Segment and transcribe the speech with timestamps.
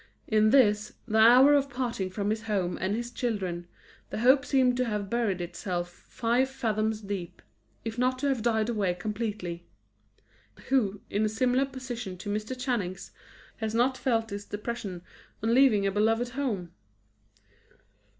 [0.27, 3.67] In this, the hour of parting from his home and his children,
[4.09, 7.39] the hope seemed to have buried itself five fathoms deep,
[7.85, 9.63] if not to have died away completely.
[10.69, 12.59] Who, in a similar position to Mr.
[12.59, 13.11] Channing's,
[13.57, 15.03] has not felt this depression
[15.43, 16.71] on leaving a beloved home?